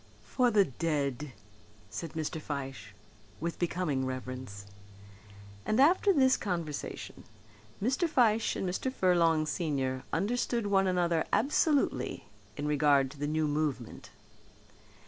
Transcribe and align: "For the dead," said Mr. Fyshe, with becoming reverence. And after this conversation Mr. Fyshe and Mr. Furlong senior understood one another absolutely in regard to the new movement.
"For 0.23 0.49
the 0.49 0.65
dead," 0.65 1.31
said 1.91 2.13
Mr. 2.13 2.41
Fyshe, 2.41 2.95
with 3.39 3.59
becoming 3.59 4.03
reverence. 4.03 4.65
And 5.63 5.79
after 5.79 6.11
this 6.11 6.37
conversation 6.37 7.23
Mr. 7.79 8.09
Fyshe 8.09 8.55
and 8.55 8.67
Mr. 8.67 8.91
Furlong 8.91 9.45
senior 9.45 10.01
understood 10.11 10.65
one 10.65 10.87
another 10.87 11.23
absolutely 11.31 12.25
in 12.57 12.67
regard 12.67 13.11
to 13.11 13.19
the 13.19 13.27
new 13.27 13.47
movement. 13.47 14.09